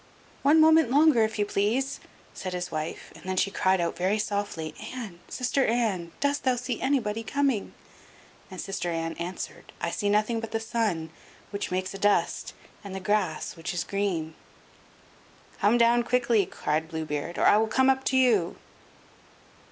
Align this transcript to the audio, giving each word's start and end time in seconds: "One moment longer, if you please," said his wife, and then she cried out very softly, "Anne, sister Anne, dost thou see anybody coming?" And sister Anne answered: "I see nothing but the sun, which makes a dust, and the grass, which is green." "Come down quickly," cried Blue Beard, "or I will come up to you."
"One 0.41 0.59
moment 0.59 0.89
longer, 0.89 1.23
if 1.23 1.37
you 1.37 1.45
please," 1.45 1.99
said 2.33 2.53
his 2.53 2.71
wife, 2.71 3.11
and 3.13 3.23
then 3.23 3.37
she 3.37 3.51
cried 3.51 3.79
out 3.79 3.95
very 3.95 4.17
softly, 4.17 4.73
"Anne, 4.95 5.19
sister 5.27 5.63
Anne, 5.63 6.11
dost 6.19 6.43
thou 6.43 6.55
see 6.55 6.81
anybody 6.81 7.21
coming?" 7.21 7.75
And 8.49 8.59
sister 8.59 8.89
Anne 8.89 9.13
answered: 9.17 9.71
"I 9.79 9.91
see 9.91 10.09
nothing 10.09 10.39
but 10.39 10.49
the 10.53 10.59
sun, 10.59 11.11
which 11.51 11.69
makes 11.69 11.93
a 11.93 11.99
dust, 11.99 12.55
and 12.83 12.95
the 12.95 12.99
grass, 12.99 13.55
which 13.55 13.75
is 13.75 13.83
green." 13.83 14.33
"Come 15.59 15.77
down 15.77 16.01
quickly," 16.01 16.47
cried 16.47 16.87
Blue 16.89 17.05
Beard, 17.05 17.37
"or 17.37 17.45
I 17.45 17.57
will 17.57 17.67
come 17.67 17.87
up 17.87 18.03
to 18.05 18.17
you." 18.17 18.55